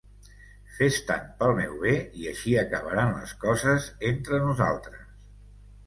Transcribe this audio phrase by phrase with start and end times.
[0.77, 1.93] Fes tant pel meu bé,
[2.23, 5.11] i així acabaran les coses entre nosaltres!